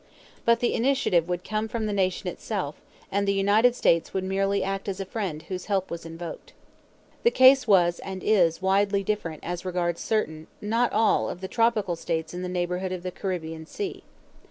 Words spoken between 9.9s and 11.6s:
certain not all of the